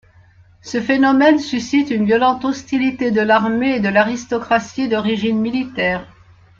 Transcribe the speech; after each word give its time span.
Ce 0.63 0.81
phénomène 0.81 1.37
suscite 1.37 1.91
une 1.91 2.05
violente 2.07 2.43
hostilité 2.43 3.11
de 3.11 3.21
l’armée 3.21 3.75
et 3.75 3.79
de 3.79 3.87
l’aristocratie 3.89 4.87
d’origine 4.87 5.39
militaire. 5.39 6.07